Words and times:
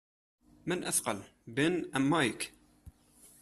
من 0.65 0.83
أثقل 0.83 1.21
بِن 1.47 1.95
أم 1.95 2.09
مايك؟ 2.09 2.51